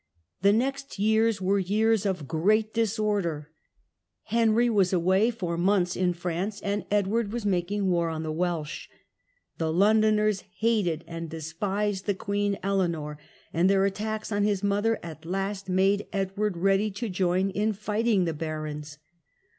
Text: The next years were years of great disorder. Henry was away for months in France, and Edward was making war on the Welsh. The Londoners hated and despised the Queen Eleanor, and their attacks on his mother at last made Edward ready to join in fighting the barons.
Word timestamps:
The 0.41 0.51
next 0.51 0.97
years 0.97 1.39
were 1.39 1.59
years 1.59 2.07
of 2.07 2.27
great 2.27 2.73
disorder. 2.73 3.51
Henry 4.23 4.67
was 4.67 4.91
away 4.91 5.29
for 5.29 5.59
months 5.59 5.95
in 5.95 6.13
France, 6.15 6.59
and 6.61 6.85
Edward 6.89 7.31
was 7.31 7.45
making 7.45 7.85
war 7.87 8.09
on 8.09 8.23
the 8.23 8.31
Welsh. 8.31 8.87
The 9.59 9.71
Londoners 9.71 10.43
hated 10.57 11.03
and 11.05 11.29
despised 11.29 12.07
the 12.07 12.15
Queen 12.15 12.57
Eleanor, 12.63 13.19
and 13.53 13.69
their 13.69 13.85
attacks 13.85 14.31
on 14.31 14.43
his 14.43 14.63
mother 14.63 14.97
at 15.03 15.23
last 15.23 15.69
made 15.69 16.07
Edward 16.11 16.57
ready 16.57 16.89
to 16.89 17.07
join 17.07 17.51
in 17.51 17.71
fighting 17.71 18.25
the 18.25 18.33
barons. 18.33 18.97